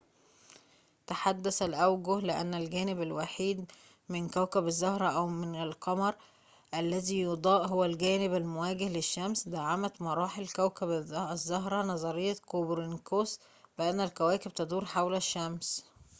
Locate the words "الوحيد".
3.01-3.71